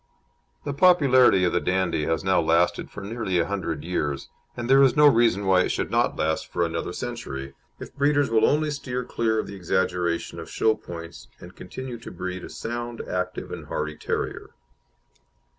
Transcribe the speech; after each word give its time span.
The 0.63 0.73
popularity 0.73 1.43
of 1.43 1.53
the 1.53 1.59
Dandie 1.59 2.05
has 2.05 2.23
now 2.23 2.41
lasted 2.41 2.89
for 2.89 3.01
nearly 3.01 3.37
a 3.37 3.45
hundred 3.45 3.83
years, 3.83 4.29
and 4.57 4.67
there 4.67 4.81
is 4.81 4.95
no 4.95 5.05
reason 5.05 5.45
why 5.45 5.61
it 5.61 5.69
should 5.69 5.91
not 5.91 6.15
last 6.15 6.51
for 6.51 6.65
another 6.65 6.91
century, 6.91 7.53
if 7.79 7.95
breeders 7.95 8.31
will 8.31 8.43
only 8.47 8.71
steer 8.71 9.03
clear 9.03 9.37
of 9.37 9.45
the 9.45 9.55
exaggeration 9.55 10.39
of 10.39 10.49
show 10.49 10.73
points, 10.73 11.27
and 11.39 11.55
continue 11.55 11.99
to 11.99 12.09
breed 12.09 12.43
a 12.43 12.49
sound, 12.49 12.99
active, 13.01 13.51
and 13.51 13.67
hardy 13.67 13.95
terrier. 13.95 14.49